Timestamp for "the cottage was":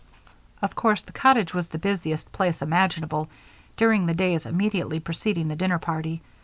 1.03-1.67